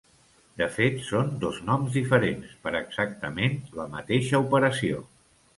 De 0.61 0.67
fet 0.77 0.95
són 1.09 1.29
dos 1.43 1.59
noms 1.67 1.99
diferents 1.99 2.57
per 2.65 2.75
exactament 2.81 3.61
la 3.81 3.89
mateixa 3.93 4.45
operació. 4.49 5.07